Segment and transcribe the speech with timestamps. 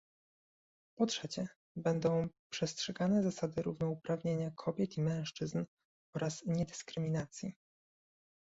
[0.97, 5.63] Po trzecie, będą przestrzegane zasady równouprawnienia kobiet i mężczyzn
[6.15, 7.53] oraz niedyskryminacji